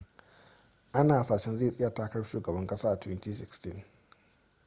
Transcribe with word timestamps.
ana 0.93 1.13
hasashen 1.15 1.55
zai 1.55 1.69
tsaya 1.71 1.93
takarar 1.93 2.25
shugaban 2.27 2.67
kasa 2.67 2.89
a 2.91 2.95
2016 2.97 3.83